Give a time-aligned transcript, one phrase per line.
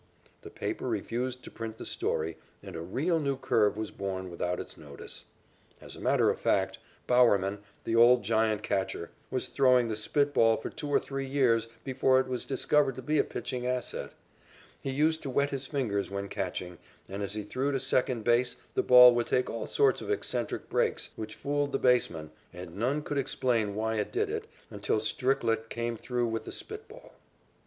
[0.41, 4.59] The paper refused to print the story and a real new curve was born without
[4.59, 5.25] its notice.
[5.79, 10.57] As a matter of fact, Bowerman, the old Giant catcher, was throwing the spit ball
[10.57, 14.13] for two or three years before it was discovered to be a pitching asset.
[14.81, 18.55] He used to wet his fingers when catching, and as he threw to second base
[18.73, 23.03] the ball would take all sorts of eccentric breaks which fooled the baseman, and none
[23.03, 27.13] could explain why it did it until Stricklett came through with the spit ball.